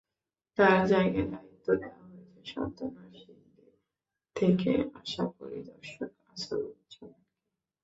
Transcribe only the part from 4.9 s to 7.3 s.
আসা পরিদর্শক আসাদুজ্জামানকে।